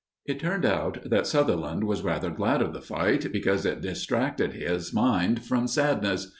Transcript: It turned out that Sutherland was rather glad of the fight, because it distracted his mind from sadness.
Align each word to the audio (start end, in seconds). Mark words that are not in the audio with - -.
It 0.25 0.39
turned 0.39 0.65
out 0.65 0.97
that 1.07 1.27
Sutherland 1.27 1.83
was 1.83 2.01
rather 2.01 2.31
glad 2.31 2.63
of 2.63 2.73
the 2.73 2.81
fight, 2.81 3.31
because 3.31 3.67
it 3.67 3.81
distracted 3.81 4.53
his 4.53 4.91
mind 4.91 5.45
from 5.45 5.67
sadness. 5.67 6.27